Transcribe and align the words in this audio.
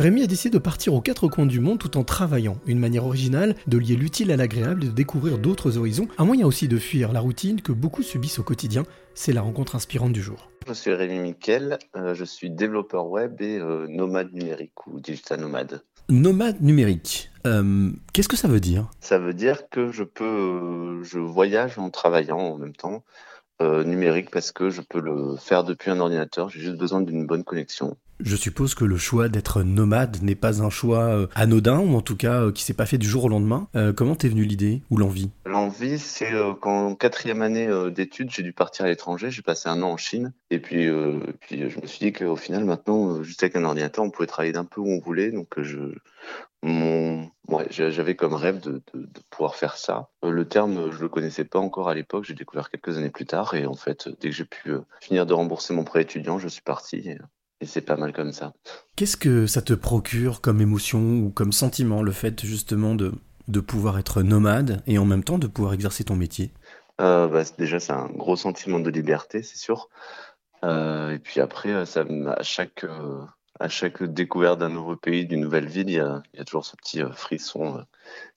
Rémi 0.00 0.22
a 0.22 0.26
décidé 0.26 0.54
de 0.54 0.58
partir 0.58 0.94
aux 0.94 1.02
quatre 1.02 1.28
coins 1.28 1.44
du 1.44 1.60
monde 1.60 1.78
tout 1.78 1.98
en 1.98 2.04
travaillant. 2.04 2.56
Une 2.64 2.78
manière 2.78 3.04
originale 3.04 3.54
de 3.66 3.76
lier 3.76 3.96
l'utile 3.96 4.32
à 4.32 4.36
l'agréable 4.36 4.84
et 4.84 4.86
de 4.86 4.92
découvrir 4.92 5.36
d'autres 5.36 5.76
horizons. 5.76 6.08
Un 6.16 6.24
moyen 6.24 6.46
aussi 6.46 6.68
de 6.68 6.78
fuir 6.78 7.12
la 7.12 7.20
routine 7.20 7.60
que 7.60 7.70
beaucoup 7.70 8.02
subissent 8.02 8.38
au 8.38 8.42
quotidien. 8.42 8.84
C'est 9.12 9.34
la 9.34 9.42
rencontre 9.42 9.76
inspirante 9.76 10.14
du 10.14 10.22
jour. 10.22 10.50
Je 10.66 10.72
suis 10.72 10.94
Rémi 10.94 11.18
Miquel, 11.18 11.78
euh, 11.96 12.14
je 12.14 12.24
suis 12.24 12.48
développeur 12.48 13.08
web 13.08 13.42
et 13.42 13.58
euh, 13.58 13.86
nomade 13.90 14.32
numérique 14.32 14.86
ou 14.86 15.00
digital 15.00 15.38
nomade. 15.38 15.82
Nomade 16.08 16.62
numérique, 16.62 17.30
euh, 17.46 17.90
qu'est-ce 18.14 18.28
que 18.28 18.38
ça 18.38 18.48
veut 18.48 18.58
dire? 18.58 18.88
Ça 19.00 19.18
veut 19.18 19.34
dire 19.34 19.68
que 19.68 19.92
je 19.92 20.04
peux, 20.04 21.02
je 21.02 21.18
voyage 21.18 21.78
en 21.78 21.90
travaillant 21.90 22.38
en 22.38 22.56
même 22.56 22.74
temps. 22.74 23.04
Numérique 23.60 24.30
parce 24.30 24.52
que 24.52 24.70
je 24.70 24.80
peux 24.80 25.00
le 25.00 25.36
faire 25.36 25.64
depuis 25.64 25.90
un 25.90 26.00
ordinateur, 26.00 26.48
j'ai 26.48 26.60
juste 26.60 26.78
besoin 26.78 27.00
d'une 27.00 27.26
bonne 27.26 27.44
connexion. 27.44 27.96
Je 28.22 28.36
suppose 28.36 28.74
que 28.74 28.84
le 28.84 28.98
choix 28.98 29.28
d'être 29.28 29.62
nomade 29.62 30.22
n'est 30.22 30.34
pas 30.34 30.62
un 30.62 30.68
choix 30.68 31.04
euh, 31.04 31.26
anodin, 31.34 31.78
ou 31.78 31.96
en 31.96 32.02
tout 32.02 32.16
cas 32.16 32.42
euh, 32.42 32.52
qui 32.52 32.64
s'est 32.64 32.74
pas 32.74 32.84
fait 32.84 32.98
du 32.98 33.08
jour 33.08 33.24
au 33.24 33.28
lendemain. 33.28 33.68
Euh, 33.76 33.92
comment 33.94 34.14
t'es 34.14 34.28
venu 34.28 34.44
l'idée 34.44 34.82
ou 34.90 34.98
l'envie? 34.98 35.30
L'envie, 35.46 35.98
c'est 35.98 36.30
qu'en 36.60 36.94
quatrième 36.94 37.40
année 37.40 37.68
d'études, 37.90 38.30
j'ai 38.30 38.42
dû 38.42 38.52
partir 38.52 38.84
à 38.84 38.88
l'étranger. 38.88 39.30
J'ai 39.30 39.42
passé 39.42 39.68
un 39.68 39.82
an 39.82 39.92
en 39.92 39.96
Chine. 39.96 40.32
Et 40.50 40.58
puis, 40.58 40.88
puis 41.40 41.70
je 41.70 41.80
me 41.80 41.86
suis 41.86 41.98
dit 41.98 42.12
qu'au 42.12 42.36
final, 42.36 42.64
maintenant, 42.64 43.22
juste 43.22 43.42
avec 43.42 43.56
un 43.56 43.64
ordinateur, 43.64 44.04
on 44.04 44.10
pouvait 44.10 44.26
travailler 44.26 44.52
d'un 44.52 44.64
peu 44.64 44.80
où 44.80 44.88
on 44.88 45.00
voulait. 45.00 45.30
Donc, 45.32 45.60
je, 45.60 45.78
mon, 46.62 47.30
j'avais 47.70 48.16
comme 48.16 48.34
rêve 48.34 48.60
de, 48.60 48.82
de, 48.92 49.00
de, 49.00 49.20
pouvoir 49.30 49.54
faire 49.54 49.76
ça. 49.76 50.08
Le 50.22 50.46
terme, 50.46 50.90
je 50.90 51.00
le 51.00 51.08
connaissais 51.08 51.44
pas 51.44 51.58
encore 51.58 51.88
à 51.88 51.94
l'époque. 51.94 52.24
J'ai 52.24 52.34
découvert 52.34 52.70
quelques 52.70 52.98
années 52.98 53.10
plus 53.10 53.26
tard. 53.26 53.54
Et 53.54 53.66
en 53.66 53.74
fait, 53.74 54.08
dès 54.20 54.30
que 54.30 54.34
j'ai 54.34 54.44
pu 54.44 54.72
finir 55.00 55.26
de 55.26 55.34
rembourser 55.34 55.74
mon 55.74 55.84
prêt 55.84 56.02
étudiant, 56.02 56.38
je 56.38 56.48
suis 56.48 56.62
parti. 56.62 57.08
Et, 57.08 57.18
c'est 57.62 57.82
pas 57.82 57.96
mal 57.96 58.14
comme 58.14 58.32
ça. 58.32 58.54
Qu'est-ce 58.96 59.18
que 59.18 59.46
ça 59.46 59.60
te 59.60 59.74
procure 59.74 60.40
comme 60.40 60.62
émotion 60.62 61.18
ou 61.18 61.30
comme 61.30 61.52
sentiment, 61.52 62.02
le 62.02 62.10
fait 62.10 62.42
justement 62.42 62.94
de, 62.94 63.12
de 63.48 63.60
pouvoir 63.60 63.98
être 63.98 64.22
nomade 64.22 64.82
et 64.86 64.96
en 64.98 65.04
même 65.04 65.24
temps 65.24 65.38
de 65.38 65.46
pouvoir 65.46 65.74
exercer 65.74 66.04
ton 66.04 66.16
métier? 66.16 66.52
Euh, 67.02 67.28
bah, 67.28 67.42
Déjà, 67.58 67.78
c'est 67.78 67.92
un 67.92 68.08
gros 68.08 68.36
sentiment 68.36 68.80
de 68.80 68.88
liberté, 68.88 69.42
c'est 69.42 69.58
sûr. 69.58 69.90
Euh, 70.64 71.12
et 71.12 71.18
puis 71.18 71.40
après, 71.40 71.70
euh, 71.70 71.84
ça, 71.84 72.04
à, 72.36 72.42
chaque, 72.42 72.84
euh, 72.84 73.24
à 73.60 73.68
chaque 73.68 74.02
découverte 74.02 74.58
d'un 74.58 74.70
nouveau 74.70 74.96
pays, 74.96 75.26
d'une 75.26 75.42
nouvelle 75.42 75.68
ville, 75.68 75.90
il 75.90 75.94
y 75.94 76.00
a, 76.00 76.22
toujours 76.46 76.64
ce 76.64 76.76
petit 76.76 77.02
euh, 77.02 77.12
frisson 77.12 77.84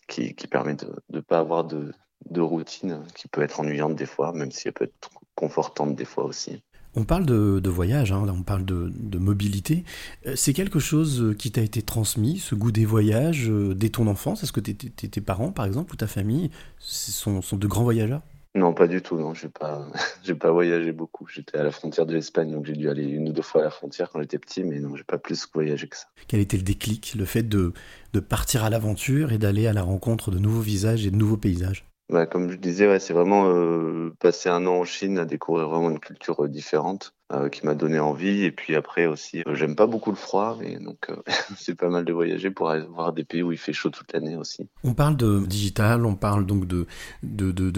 qui, 0.07 0.35
qui 0.35 0.47
permet 0.47 0.75
de 0.75 0.93
ne 1.11 1.21
pas 1.21 1.39
avoir 1.39 1.63
de, 1.63 1.93
routine 2.35 3.01
qui 3.15 3.27
peut 3.27 3.41
être 3.41 3.59
ennuyante 3.59 3.95
des 3.95 4.05
fois, 4.05 4.33
même 4.33 4.51
si 4.51 4.67
elle 4.67 4.73
peut 4.73 4.85
être 4.85 5.09
confortante 5.35 5.95
des 5.95 6.05
fois 6.05 6.25
aussi. 6.25 6.61
On 6.95 7.05
parle 7.05 7.25
de, 7.25 7.69
voyage, 7.69 8.11
hein, 8.11 8.23
on 8.27 8.43
parle 8.43 8.65
de, 8.65 9.17
mobilité. 9.17 9.83
Euh, 10.27 10.33
c'est 10.35 10.53
quelque 10.53 10.79
chose 10.79 11.33
qui 11.39 11.51
t'a 11.51 11.61
été 11.61 11.81
transmis, 11.81 12.37
ce 12.37 12.53
goût 12.53 12.71
des 12.71 12.85
voyages, 12.85 13.49
euh, 13.49 13.73
dès 13.73 13.89
ton 13.89 14.07
enfance? 14.07 14.43
Est-ce 14.43 14.51
que 14.51 14.59
tes 14.59 15.21
parents, 15.21 15.51
par 15.51 15.65
exemple, 15.65 15.93
ou 15.93 15.95
ta 15.95 16.07
famille 16.07 16.51
sont, 16.79 17.41
de 17.53 17.67
grands 17.67 17.83
voyageurs? 17.83 18.21
Non, 18.55 18.73
pas 18.73 18.87
du 18.87 19.01
tout. 19.01 19.17
Non, 19.17 19.33
j'ai 19.33 19.49
pas, 19.49 19.87
j'ai 20.23 20.35
pas 20.35 20.51
voyagé 20.51 20.91
beaucoup. 20.91 21.27
J'étais 21.27 21.57
à 21.57 21.63
la 21.63 21.71
frontière 21.71 22.05
de 22.05 22.13
l'Espagne, 22.13 22.51
donc 22.51 22.65
j'ai 22.65 22.73
dû 22.73 22.89
aller 22.89 23.03
une 23.03 23.29
ou 23.29 23.31
deux 23.31 23.41
fois 23.41 23.61
à 23.61 23.63
la 23.63 23.71
frontière 23.71 24.09
quand 24.09 24.21
j'étais 24.21 24.37
petit, 24.37 24.63
mais 24.63 24.79
non, 24.79 24.95
j'ai 24.95 25.03
pas 25.03 25.17
plus 25.17 25.47
voyagé 25.53 25.87
que 25.87 25.97
ça. 25.97 26.05
Quel 26.27 26.39
était 26.39 26.57
le 26.57 26.63
déclic, 26.63 27.15
le 27.15 27.25
fait 27.25 27.43
de, 27.43 27.73
de 28.13 28.19
partir 28.19 28.63
à 28.63 28.69
l'aventure 28.69 29.31
et 29.31 29.39
d'aller 29.39 29.65
à 29.65 29.73
la 29.73 29.81
rencontre 29.81 30.29
de 30.29 30.37
nouveaux 30.37 30.61
visages 30.61 31.05
et 31.05 31.11
de 31.11 31.15
nouveaux 31.15 31.37
paysages? 31.37 31.85
Bah, 32.13 32.27
comme 32.27 32.51
je 32.51 32.57
disais, 32.57 32.99
c'est 32.99 33.13
vraiment 33.13 33.49
euh, 33.49 34.13
passer 34.19 34.47
un 34.47 34.67
an 34.67 34.75
en 34.75 34.83
Chine 34.85 35.17
à 35.17 35.25
découvrir 35.25 35.67
vraiment 35.67 35.89
une 35.89 35.99
culture 35.99 36.43
euh, 36.43 36.47
différente 36.47 37.15
euh, 37.33 37.49
qui 37.49 37.65
m'a 37.65 37.73
donné 37.73 37.97
envie. 37.97 38.43
Et 38.43 38.51
puis 38.51 38.75
après 38.75 39.07
aussi, 39.07 39.41
j'aime 39.53 39.75
pas 39.75 39.87
beaucoup 39.87 40.11
le 40.11 40.15
froid, 40.15 40.55
mais 40.61 40.77
donc 40.77 41.07
c'est 41.57 41.73
pas 41.73 41.89
mal 41.89 42.05
de 42.05 42.13
voyager 42.13 42.51
pour 42.51 42.69
aller 42.69 42.85
voir 42.85 43.13
des 43.13 43.23
pays 43.23 43.41
où 43.41 43.51
il 43.51 43.57
fait 43.57 43.73
chaud 43.73 43.89
toute 43.89 44.13
l'année 44.13 44.35
aussi. 44.35 44.69
On 44.83 44.93
parle 44.93 45.17
de 45.17 45.39
digital, 45.47 46.05
on 46.05 46.15
parle 46.15 46.45
donc 46.45 46.67
de, 46.67 46.85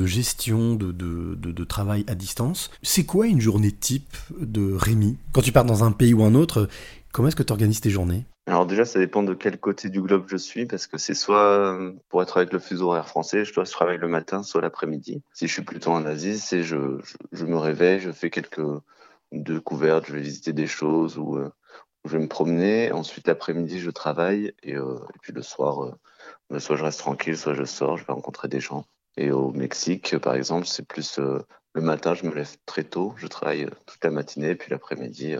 gestion, 0.05 0.75
de, 0.75 0.91
de, 0.91 1.63
travail 1.63 2.03
à 2.07 2.15
distance. 2.15 2.69
C'est 2.83 3.05
quoi 3.05 3.27
une 3.27 3.39
journée 3.39 3.71
type 3.71 4.17
de 4.37 4.73
Rémi? 4.73 5.17
Quand 5.31 5.41
tu 5.41 5.53
pars 5.53 5.65
dans 5.65 5.85
un 5.85 5.93
pays 5.93 6.13
ou 6.13 6.23
un 6.23 6.35
autre, 6.35 6.67
comment 7.13 7.29
est-ce 7.29 7.37
que 7.37 7.43
tu 7.43 7.53
organises 7.53 7.79
tes 7.79 7.89
journées? 7.89 8.25
Alors 8.47 8.67
déjà, 8.67 8.85
ça 8.85 8.99
dépend 8.99 9.23
de 9.23 9.33
quel 9.33 9.59
côté 9.59 9.89
du 9.89 10.01
globe 10.01 10.25
je 10.27 10.37
suis, 10.37 10.67
parce 10.67 10.85
que 10.85 10.99
c'est 10.99 11.15
soit, 11.15 11.79
pour 12.09 12.21
être 12.21 12.37
avec 12.37 12.53
le 12.53 12.59
fuseau 12.59 12.89
horaire 12.89 13.07
français, 13.07 13.43
je 13.43 13.53
dois 13.53 13.65
travailler 13.65 13.97
le 13.97 14.07
matin, 14.07 14.43
soit 14.43 14.61
l'après-midi. 14.61 15.23
Si 15.33 15.47
je 15.47 15.53
suis 15.53 15.63
plutôt 15.63 15.91
en 15.91 16.05
Asie, 16.05 16.37
c'est 16.37 16.61
je, 16.61 16.99
je, 17.31 17.45
me 17.45 17.57
réveille, 17.57 17.99
je 17.99 18.11
fais 18.11 18.29
quelques 18.29 18.61
découvertes, 19.31 20.05
je 20.07 20.13
vais 20.13 20.21
visiter 20.21 20.53
des 20.53 20.67
choses 20.67 21.17
ou 21.17 21.37
euh, 21.37 21.49
je 22.05 22.11
vais 22.11 22.23
me 22.23 22.27
promener. 22.27 22.91
Ensuite, 22.91 23.27
l'après-midi, 23.27 23.79
je 23.79 23.89
travaille 23.89 24.53
et, 24.63 24.75
euh, 24.75 24.99
puis 25.21 25.33
le 25.33 25.41
soir, 25.41 25.97
euh, 26.51 26.59
soit 26.59 26.75
je 26.75 26.83
reste 26.83 26.99
tranquille, 26.99 27.37
soit 27.37 27.55
je 27.55 27.63
sors, 27.63 27.97
je 27.97 28.05
vais 28.05 28.13
rencontrer 28.13 28.47
des 28.47 28.59
gens. 28.59 28.85
Et 29.17 29.31
au 29.31 29.51
Mexique, 29.51 30.17
par 30.19 30.35
exemple, 30.35 30.67
c'est 30.67 30.87
plus 30.87 31.19
euh, 31.19 31.39
le 31.73 31.81
matin, 31.81 32.13
je 32.13 32.25
me 32.25 32.33
lève 32.33 32.55
très 32.65 32.83
tôt, 32.83 33.13
je 33.17 33.27
travaille 33.27 33.67
toute 33.85 34.03
la 34.03 34.11
matinée, 34.11 34.55
puis 34.55 34.69
l'après-midi, 34.69 35.35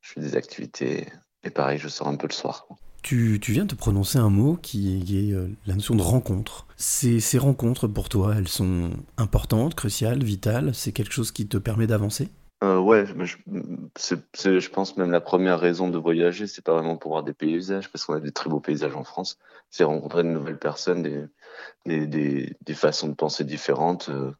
je 0.00 0.12
fais 0.12 0.20
des 0.20 0.36
activités 0.36 1.06
et 1.44 1.50
pareil, 1.50 1.78
je 1.78 1.88
sors 1.88 2.08
un 2.08 2.16
peu 2.16 2.26
le 2.26 2.32
soir. 2.32 2.66
Tu, 3.02 3.38
tu 3.40 3.52
viens 3.52 3.64
de 3.64 3.74
prononcer 3.74 4.18
un 4.18 4.28
mot 4.28 4.58
qui 4.60 4.98
est 5.16 5.32
euh, 5.32 5.48
la 5.66 5.74
notion 5.74 5.94
de 5.94 6.02
rencontre. 6.02 6.66
Ces, 6.76 7.18
ces 7.18 7.38
rencontres, 7.38 7.88
pour 7.88 8.10
toi, 8.10 8.34
elles 8.36 8.48
sont 8.48 8.90
importantes, 9.16 9.74
cruciales, 9.74 10.22
vitales? 10.22 10.74
C'est 10.74 10.92
quelque 10.92 11.12
chose 11.12 11.32
qui 11.32 11.48
te 11.48 11.56
permet 11.56 11.86
d'avancer? 11.86 12.28
Euh, 12.62 12.78
ouais, 12.78 13.06
je, 13.06 13.36
je 13.96 14.68
pense 14.68 14.98
même 14.98 15.10
la 15.10 15.22
première 15.22 15.58
raison 15.58 15.88
de 15.88 15.96
voyager, 15.96 16.46
c'est 16.46 16.62
pas 16.62 16.74
vraiment 16.74 16.98
pour 16.98 17.12
voir 17.12 17.22
des 17.22 17.32
paysages, 17.32 17.90
parce 17.90 18.04
qu'on 18.04 18.12
a 18.12 18.20
des 18.20 18.32
très 18.32 18.50
beaux 18.50 18.60
paysages 18.60 18.94
en 18.94 19.04
France. 19.04 19.38
C'est 19.70 19.84
rencontrer 19.84 20.22
de 20.22 20.28
nouvelles 20.28 20.58
personnes, 20.58 21.02
des, 21.02 21.24
des, 21.86 22.06
des, 22.06 22.54
des 22.60 22.74
façons 22.74 23.08
de 23.08 23.14
penser 23.14 23.44
différentes, 23.44 24.10
euh, 24.10 24.32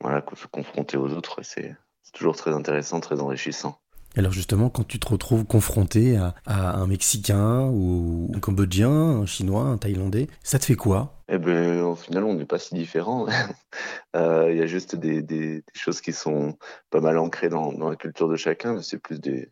voilà, 0.00 0.24
se 0.36 0.46
confronter 0.46 0.96
aux 0.96 1.08
autres, 1.08 1.40
c'est 1.42 1.74
toujours 2.12 2.36
très 2.36 2.52
intéressant, 2.52 3.00
très 3.00 3.20
enrichissant. 3.20 3.80
Alors 4.16 4.32
justement, 4.32 4.70
quand 4.70 4.84
tu 4.84 4.98
te 4.98 5.08
retrouves 5.08 5.44
confronté 5.44 6.16
à, 6.16 6.34
un 6.46 6.86
Mexicain 6.86 7.66
ou 7.66 8.30
un 8.34 8.40
Cambodgien, 8.40 8.90
un 8.90 9.26
Chinois, 9.26 9.64
un 9.64 9.76
Thaïlandais, 9.76 10.28
ça 10.42 10.58
te 10.58 10.64
fait 10.64 10.74
quoi? 10.74 11.12
Eh 11.28 11.36
ben, 11.36 11.82
au 11.82 11.94
final, 11.94 12.24
on 12.24 12.34
n'est 12.34 12.46
pas 12.46 12.58
si 12.58 12.74
différents. 12.74 13.26
Euh, 14.14 14.50
il 14.50 14.56
y 14.56 14.62
a 14.62 14.66
juste 14.66 14.96
des, 14.96 15.62
choses 15.74 16.00
qui 16.00 16.14
sont 16.14 16.56
pas 16.88 17.02
mal 17.02 17.18
ancrées 17.18 17.50
dans, 17.50 17.90
la 17.90 17.96
culture 17.96 18.28
de 18.28 18.36
chacun, 18.36 18.80
c'est 18.80 18.96
plus 18.96 19.20
des, 19.20 19.50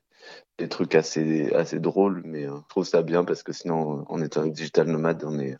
trucs 0.70 0.94
assez 0.94 1.52
assez 1.52 1.78
drôles. 1.78 2.22
Mais 2.24 2.46
euh, 2.46 2.56
je 2.62 2.68
trouve 2.68 2.86
ça 2.86 3.02
bien 3.02 3.24
parce 3.24 3.42
que 3.42 3.52
sinon, 3.52 4.06
en 4.08 4.22
étant 4.22 4.46
digital 4.46 4.86
nomade, 4.86 5.22
on 5.26 5.38
est 5.38 5.58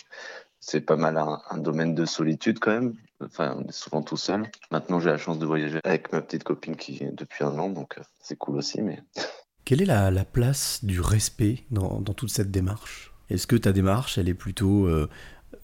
c'est 0.66 0.80
pas 0.80 0.96
mal 0.96 1.18
un, 1.18 1.40
un, 1.50 1.58
domaine 1.58 1.94
de 1.94 2.06
solitude 2.06 2.58
quand 2.58 2.72
même. 2.72 2.94
Enfin, 3.20 3.54
on 3.58 3.68
est 3.68 3.72
souvent 3.72 4.02
tout 4.02 4.16
seul. 4.16 4.50
Maintenant, 4.70 4.98
j'ai 4.98 5.10
la 5.10 5.18
chance 5.18 5.38
de 5.38 5.46
voyager 5.46 5.78
avec 5.84 6.10
ma 6.12 6.22
petite 6.22 6.42
copine 6.42 6.76
qui 6.76 7.02
est 7.04 7.12
depuis 7.12 7.44
un 7.44 7.58
an, 7.58 7.68
donc 7.68 7.98
euh, 7.98 8.02
c'est 8.20 8.36
cool 8.36 8.56
aussi. 8.56 8.80
Mais 8.80 9.02
quelle 9.64 9.82
est 9.82 9.86
la, 9.86 10.10
la 10.10 10.24
place 10.24 10.84
du 10.84 11.00
respect 11.00 11.64
dans, 11.70 12.00
dans, 12.00 12.14
toute 12.14 12.30
cette 12.30 12.50
démarche? 12.50 13.12
Est-ce 13.28 13.46
que 13.46 13.56
ta 13.56 13.72
démarche, 13.72 14.16
elle 14.16 14.28
est 14.28 14.34
plutôt 14.34 14.86
euh, 14.86 15.08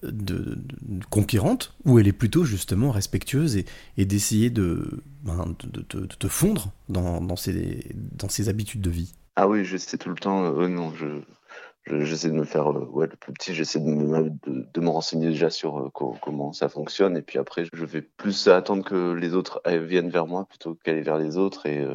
de, 0.03 0.59
de, 0.81 1.05
conquérante 1.09 1.73
ou 1.83 1.97
elle 1.97 2.07
est 2.07 2.13
plutôt 2.13 2.43
justement 2.43 2.91
respectueuse 2.91 3.57
et, 3.57 3.65
et 3.97 4.05
d'essayer 4.05 4.51
de, 4.51 5.03
ben, 5.23 5.55
de, 5.63 5.83
de, 5.99 6.05
te 6.05 6.27
fondre 6.27 6.71
dans, 6.89 7.21
dans, 7.21 7.35
ces, 7.35 7.91
dans 7.95 8.29
ces 8.29 8.49
habitudes 8.49 8.81
de 8.81 8.91
vie? 8.91 9.15
Ah 9.35 9.47
oui, 9.47 9.65
je 9.65 9.77
sais 9.77 9.97
tout 9.97 10.09
le 10.09 10.15
temps. 10.15 10.45
Euh, 10.45 10.67
non, 10.67 10.93
je 10.93 11.07
j'essaie 11.87 12.29
de 12.29 12.33
me 12.33 12.43
faire 12.43 12.71
euh, 12.71 12.85
ouais 12.85 13.07
le 13.07 13.15
plus 13.15 13.33
petit 13.33 13.53
j'essaie 13.53 13.79
de 13.79 13.85
me 13.85 14.29
de, 14.29 14.67
de 14.71 14.81
me 14.81 14.89
renseigner 14.89 15.29
déjà 15.29 15.49
sur 15.49 15.79
euh, 15.79 15.89
co 15.93 16.15
comment 16.21 16.53
ça 16.53 16.69
fonctionne. 16.69 17.17
Et 17.17 17.21
puis 17.21 17.39
après 17.39 17.65
je 17.71 17.85
vais 17.85 18.01
plus 18.01 18.47
attendre 18.47 18.83
que 18.83 19.13
les 19.13 19.33
autres 19.33 19.61
viennent 19.65 20.09
vers 20.09 20.27
moi 20.27 20.45
plutôt 20.45 20.75
qu'aller 20.75 21.01
vers 21.01 21.17
les 21.17 21.37
autres. 21.37 21.65
Et 21.65 21.85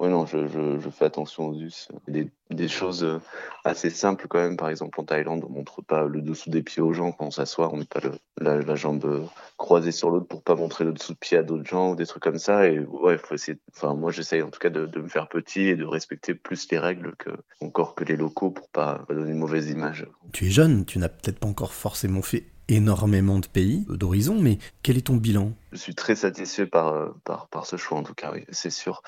euh, 0.00 0.04
Ouais, 0.04 0.10
non, 0.10 0.26
je, 0.26 0.46
je, 0.46 0.78
je, 0.78 0.90
fais 0.90 1.04
attention 1.04 1.48
aux 1.48 1.60
us. 1.60 1.88
Des, 2.06 2.30
des, 2.50 2.68
choses 2.68 3.04
euh, 3.04 3.20
assez 3.64 3.90
simples 3.90 4.26
quand 4.28 4.38
même. 4.38 4.56
Par 4.56 4.68
exemple, 4.68 5.00
en 5.00 5.04
Thaïlande, 5.04 5.44
on 5.44 5.52
montre 5.52 5.82
pas 5.82 6.06
le 6.06 6.20
dessous 6.22 6.50
des 6.50 6.62
pieds 6.62 6.82
aux 6.82 6.92
gens 6.92 7.12
quand 7.12 7.26
on 7.26 7.30
s'assoit. 7.30 7.72
On 7.72 7.76
met 7.76 7.84
pas 7.84 8.00
le, 8.00 8.12
la, 8.40 8.74
jambe 8.74 9.28
croisée 9.56 9.92
sur 9.92 10.10
l'autre 10.10 10.26
pour 10.26 10.42
pas 10.42 10.54
montrer 10.54 10.84
le 10.84 10.92
dessous 10.92 11.14
de 11.14 11.18
pied 11.18 11.36
à 11.36 11.42
d'autres 11.42 11.68
gens 11.68 11.92
ou 11.92 11.96
des 11.96 12.06
trucs 12.06 12.22
comme 12.22 12.38
ça. 12.38 12.68
Et 12.68 12.78
ouais, 12.78 13.18
faut 13.18 13.34
essayer. 13.34 13.58
Enfin, 13.74 13.94
moi, 13.94 14.12
j'essaye 14.12 14.42
en 14.42 14.50
tout 14.50 14.60
cas 14.60 14.70
de, 14.70 14.86
de, 14.86 15.00
me 15.00 15.08
faire 15.08 15.28
petit 15.28 15.62
et 15.62 15.76
de 15.76 15.84
respecter 15.84 16.34
plus 16.34 16.70
les 16.70 16.78
règles 16.78 17.14
que 17.16 17.30
encore 17.60 17.94
que 17.94 18.04
les 18.04 18.16
locaux 18.16 18.50
pour 18.50 18.68
pas 18.68 19.04
donner 19.08 19.32
une 19.32 19.38
mauvaise 19.38 19.68
image. 19.68 20.06
Tu 20.32 20.46
es 20.46 20.50
jeune, 20.50 20.84
tu 20.84 20.98
n'as 20.98 21.08
peut-être 21.08 21.40
pas 21.40 21.48
encore 21.48 21.72
forcément 21.72 22.22
fait 22.22 22.44
énormément 22.68 23.38
de 23.38 23.46
pays, 23.46 23.86
d'horizons, 23.88 24.38
mais 24.40 24.58
quel 24.82 24.96
est 24.96 25.06
ton 25.06 25.16
bilan? 25.16 25.52
Je 25.72 25.78
suis 25.78 25.94
très 25.94 26.14
satisfait 26.14 26.66
par, 26.66 27.14
par, 27.24 27.48
par 27.48 27.66
ce 27.66 27.76
choix, 27.76 27.98
en 27.98 28.02
tout 28.02 28.14
cas, 28.14 28.32
c'est 28.50 28.70
sûr. 28.70 29.02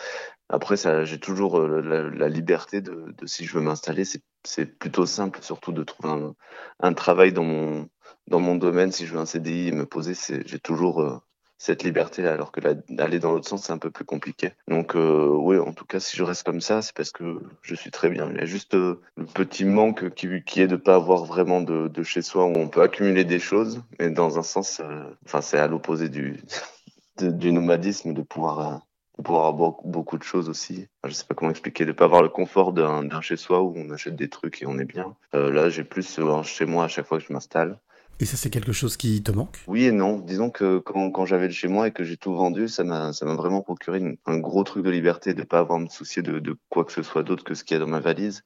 Après, 0.48 0.76
j'ai 1.04 1.20
toujours 1.20 1.58
euh, 1.60 2.10
la, 2.12 2.28
liberté 2.28 2.80
de, 2.80 3.14
de, 3.16 3.26
si 3.26 3.44
je 3.44 3.54
veux 3.54 3.60
m'installer, 3.60 4.04
c'est 4.04 4.66
plutôt 4.66 5.06
simple, 5.06 5.40
surtout 5.42 5.72
de 5.72 5.84
trouver 5.84 6.08
un, 6.08 6.34
un, 6.80 6.92
travail 6.92 7.32
dans 7.32 7.44
mon, 7.44 7.88
dans 8.26 8.40
mon 8.40 8.56
domaine. 8.56 8.90
Si 8.90 9.06
je 9.06 9.12
veux 9.12 9.20
un 9.20 9.26
CDI 9.26 9.68
et 9.68 9.72
me 9.72 9.86
poser, 9.86 10.14
j'ai 10.44 10.58
toujours, 10.58 11.02
euh, 11.02 11.18
cette 11.60 11.82
liberté 11.82 12.26
alors 12.26 12.52
que 12.52 12.60
d'aller 12.88 13.18
dans 13.18 13.32
l'autre 13.32 13.46
sens 13.46 13.64
c'est 13.64 13.72
un 13.72 13.78
peu 13.78 13.90
plus 13.90 14.06
compliqué 14.06 14.52
donc 14.66 14.96
euh, 14.96 15.28
oui 15.28 15.58
en 15.58 15.72
tout 15.74 15.84
cas 15.84 16.00
si 16.00 16.16
je 16.16 16.22
reste 16.22 16.42
comme 16.42 16.62
ça 16.62 16.80
c'est 16.80 16.96
parce 16.96 17.12
que 17.12 17.38
je 17.60 17.74
suis 17.74 17.90
très 17.90 18.08
bien 18.08 18.30
il 18.30 18.38
y 18.38 18.40
a 18.40 18.46
juste 18.46 18.74
euh, 18.74 19.02
le 19.18 19.26
petit 19.26 19.66
manque 19.66 20.08
qui, 20.14 20.26
est 20.26 20.66
de 20.66 20.76
pas 20.76 20.94
avoir 20.94 21.26
vraiment 21.26 21.60
de, 21.60 22.02
chez 22.02 22.22
soi 22.22 22.46
où 22.46 22.56
on 22.56 22.68
peut 22.68 22.80
accumuler 22.80 23.24
des 23.24 23.38
choses 23.38 23.82
mais 23.98 24.08
dans 24.08 24.38
un 24.38 24.42
sens 24.42 24.80
euh, 24.80 25.04
enfin 25.26 25.42
c'est 25.42 25.58
à 25.58 25.68
l'opposé 25.68 26.08
du 26.08 26.42
du 27.18 27.52
nomadisme 27.52 28.14
de 28.14 28.22
pouvoir 28.22 28.80
avoir 29.18 29.52
beaucoup 29.84 30.16
de 30.16 30.22
choses 30.22 30.48
aussi. 30.48 30.88
je 31.04 31.12
sais 31.12 31.26
pas 31.26 31.34
comment 31.34 31.50
expliquer, 31.50 31.84
de 31.84 31.92
pas 31.92 32.06
avoir 32.06 32.22
le 32.22 32.30
confort 32.30 32.72
d'un 32.72 33.20
chez 33.20 33.36
soi 33.36 33.60
où 33.60 33.74
on 33.76 33.90
achète 33.90 34.16
des 34.16 34.30
trucs 34.30 34.62
et 34.62 34.66
on 34.66 34.78
est 34.78 34.86
bien. 34.86 35.14
là, 35.34 35.68
j'ai 35.68 35.84
plus 35.84 36.18
chez 36.44 36.64
moi 36.64 36.84
à 36.84 36.88
chaque 36.88 37.04
fois 37.04 37.18
que 37.18 37.24
je 37.26 37.32
m'installe. 37.34 37.78
Et 38.20 38.26
ça, 38.26 38.36
c'est 38.36 38.50
quelque 38.50 38.72
chose 38.72 38.98
qui 38.98 39.22
te 39.22 39.32
manque? 39.32 39.58
Oui 39.66 39.86
et 39.86 39.92
non. 39.92 40.18
Disons 40.18 40.50
que 40.50 40.78
quand, 40.78 41.24
j'avais 41.24 41.46
le 41.46 41.52
chez 41.52 41.68
moi 41.68 41.88
et 41.88 41.90
que 41.90 42.04
j'ai 42.04 42.18
tout 42.18 42.34
vendu, 42.34 42.68
ça 42.68 42.84
m'a 42.84 43.12
vraiment 43.22 43.62
procuré 43.62 44.18
un 44.26 44.38
gros 44.38 44.62
truc 44.62 44.84
de 44.84 44.90
liberté, 44.90 45.32
de 45.32 45.42
pas 45.42 45.60
avoir 45.60 45.78
à 45.78 45.82
me 45.82 45.88
soucier 45.88 46.22
de, 46.22 46.58
quoi 46.68 46.84
que 46.84 46.92
ce 46.92 47.02
soit 47.02 47.22
d'autre 47.22 47.44
que 47.44 47.54
ce 47.54 47.64
qu'il 47.64 47.76
y 47.78 47.80
a 47.80 47.84
dans 47.84 47.90
ma 47.90 48.00
valise. 48.00 48.44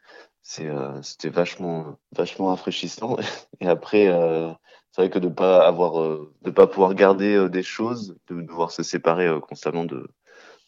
Euh, 0.60 1.02
c'était 1.02 1.28
vachement 1.28 1.98
vachement 2.12 2.46
rafraîchissant. 2.46 3.16
Et 3.60 3.66
après, 3.66 4.06
euh, 4.06 4.52
c'est 4.92 5.02
vrai 5.02 5.10
que 5.10 5.18
de 5.18 5.28
pas 5.28 5.66
avoir 5.66 6.00
euh, 6.00 6.32
pas 6.54 6.68
pouvoir 6.68 6.94
garder 6.94 7.34
euh, 7.34 7.48
des 7.48 7.64
choses, 7.64 8.16
de 8.28 8.42
devoir 8.42 8.70
se 8.70 8.84
séparer 8.84 9.28
constamment 9.40 9.84
de 9.84 10.08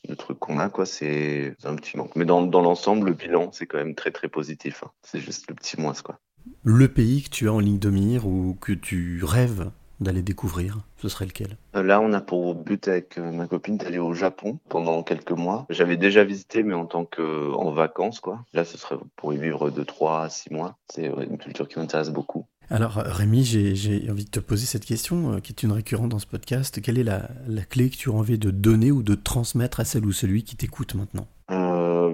de 0.09 0.15
trucs 0.15 0.39
qu'on 0.39 0.59
a, 0.59 0.71
c'est 0.85 1.57
un 1.65 1.75
petit 1.75 1.97
manque. 1.97 2.15
Mais 2.15 2.25
dans, 2.25 2.43
dans 2.43 2.61
l'ensemble, 2.61 3.09
le 3.09 3.15
bilan, 3.15 3.51
c'est 3.53 3.67
quand 3.67 3.79
même 3.79 3.97
très 3.97 4.13
très 4.13 4.29
positif. 4.29 4.85
Hein. 4.85 4.91
C'est 5.03 5.19
juste 5.21 5.49
le 5.49 5.55
petit 5.55 5.81
moins, 5.81 5.95
quoi 5.95 6.21
le 6.63 6.89
pays 6.89 7.23
que 7.23 7.31
tu 7.31 7.49
as 7.49 7.53
en 7.53 7.61
ligne 7.61 7.79
de 7.79 7.91
mire 7.91 8.27
ou 8.27 8.57
que 8.61 8.73
tu 8.73 9.23
rêves 9.25 9.71
d'aller 10.01 10.23
découvrir, 10.23 10.79
ce 10.99 11.09
serait 11.09 11.25
lequel? 11.27 11.57
Euh, 11.75 11.83
Là, 11.83 12.01
on 12.01 12.13
a 12.13 12.21
pour 12.21 12.55
but 12.55 12.87
avec 12.89 13.17
euh, 13.19 13.33
ma 13.33 13.47
copine 13.47 13.79
d'aller 13.79 13.99
au 13.99 14.13
Japon 14.13 14.59
pendant 14.69 15.03
quelques 15.03 15.33
mois. 15.33 15.67
J'avais 15.71 15.97
déjà 15.97 16.23
visité, 16.25 16.63
mais 16.63 16.75
en 16.75 16.87
tant 16.87 17.05
que 17.05 17.53
en 17.55 17.71
vacances, 17.71 18.21
quoi. 18.21 18.45
Là, 18.53 18.65
ce 18.65 18.77
serait 18.77 18.97
pour 19.17 19.33
y 19.33 19.39
vivre 19.39 19.71
de 19.71 19.83
3 19.83 20.25
à 20.25 20.29
6 20.29 20.53
mois. 20.53 20.77
C'est 20.93 21.07
une 21.07 21.39
culture 21.39 21.67
qui 21.67 21.79
m'intéresse 21.79 22.11
beaucoup. 22.11 22.47
Alors 22.69 22.95
Rémi, 22.97 23.45
j'ai 23.45 24.11
envie 24.11 24.25
de 24.25 24.31
te 24.31 24.41
poser 24.41 24.67
cette 24.67 24.85
question 24.85 25.35
euh, 25.35 25.41
qui 25.41 25.53
est 25.53 25.63
une 25.63 25.73
récurrente 25.73 26.09
dans 26.09 26.19
ce 26.19 26.27
podcast. 26.27 26.81
Quelle 26.81 26.99
est 26.99 27.05
la, 27.05 27.31
la, 27.47 27.63
clé 27.63 27.91
que 27.91 27.97
tu 27.97 28.11
as 28.11 28.13
envie 28.13 28.39
de 28.39 28.51
donner 28.51 28.91
ou 28.91 29.05
de 29.05 29.15
transmettre 29.15 29.79
à 29.79 29.85
celle 29.85 30.05
ou 30.05 30.13
celui 30.13 30.43
qui 30.43 30.57
t'écoute 30.57 30.97
maintenant? 30.97 31.29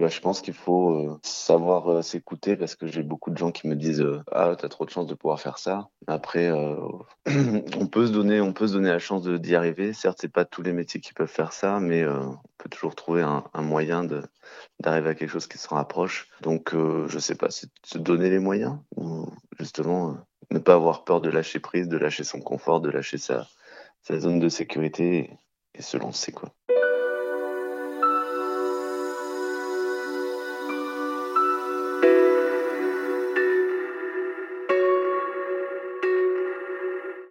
Bah, 0.02 0.08
je 0.08 0.19
pense 0.19 0.40
qu'il 0.40 0.54
faut 0.54 0.90
euh, 0.90 1.20
savoir 1.22 1.88
euh, 1.88 2.02
s'écouter 2.02 2.56
parce 2.56 2.75
que 2.75 2.88
j'ai 2.88 3.04
beaucoup 3.04 3.31
de 3.31 3.38
gens 3.38 3.52
qui 3.52 3.69
me 3.69 3.76
disent 3.76 4.00
euh, 4.00 4.20
ah 4.32 4.56
t'as 4.58 4.69
trop 4.69 4.84
de 4.84 4.90
chance 4.90 5.06
de 5.06 5.14
pouvoir 5.14 5.40
faire 5.40 5.58
ça. 5.58 5.90
Après 6.08 6.50
on 7.26 7.87
peut 7.87 8.08
se 8.08 8.10
donner 8.10 8.40
on 8.40 8.52
peut 8.52 8.66
se 8.66 8.72
donner 8.72 8.90
la 8.90 8.99
chance 8.99 9.22
d'y 9.28 9.54
arriver. 9.54 9.93
Certes 9.93 10.19
c'est 10.20 10.32
pas 10.32 10.44
tous 10.44 10.62
les 10.62 10.72
métiers 10.72 10.99
qui 10.99 11.12
peuvent 11.12 11.28
faire 11.28 11.52
ça, 11.52 11.78
mais 11.78 12.04
on 12.04 12.37
peut 12.58 12.69
toujours 12.69 12.96
trouver 12.96 13.22
un, 13.22 13.44
moyen 13.62 14.04
d'arriver 14.81 15.10
à 15.10 15.14
quelque 15.14 15.31
chose 15.31 15.46
qui 15.46 15.56
s'en 15.56 15.76
rapproche. 15.76 16.28
Donc 16.40 16.75
je 16.75 17.19
sais 17.20 17.37
pas, 17.37 17.50
c'est 17.50 17.70
se 17.84 17.99
donner 17.99 18.28
les 18.28 18.40
moyens 18.40 18.78
ou 18.96 19.28
justement 19.60 20.16
ne 20.50 20.58
pas 20.58 20.75
avoir 20.75 21.04
peur 21.04 21.20
de 21.20 21.31
lâcher 21.31 21.60
prise, 21.60 21.87
de 21.87 21.96
lâcher 21.96 22.25
son 22.25 22.40
confort, 22.40 22.81
de 22.81 22.90
lâcher 22.90 23.19
sa 23.19 23.46
sa 24.02 24.19
zone 24.19 24.40
de 24.40 24.49
sécurité 24.49 25.16
et, 25.16 25.31
et 25.78 25.82
se 25.82 25.96
lancer 25.96 26.32
quoi. 26.32 26.52